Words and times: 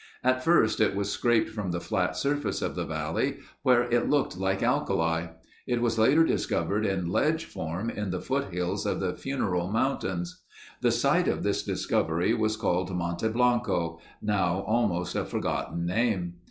At 0.23 0.43
first 0.43 0.79
it 0.81 0.95
was 0.95 1.11
scraped 1.11 1.51
from 1.51 1.69
the 1.69 1.79
flat 1.79 2.17
surface 2.17 2.63
of 2.63 2.73
the 2.73 2.87
valley 2.87 3.37
where 3.61 3.83
it 3.83 4.09
looked 4.09 4.35
like 4.35 4.63
alkali. 4.63 5.27
It 5.67 5.79
was 5.79 5.99
later 5.99 6.23
discovered 6.23 6.87
in 6.87 7.11
ledge 7.11 7.45
form 7.45 7.87
in 7.91 8.09
the 8.09 8.19
foothills 8.19 8.87
of 8.87 8.99
the 8.99 9.13
Funeral 9.13 9.69
Mountains. 9.71 10.41
The 10.81 10.91
sight 10.91 11.27
of 11.27 11.43
this 11.43 11.61
discovery 11.61 12.33
was 12.33 12.57
called 12.57 12.89
Monte 12.89 13.27
Blanco—now 13.27 14.63
almost 14.65 15.13
a 15.15 15.23
forgotten 15.23 15.85
name. 15.85 16.33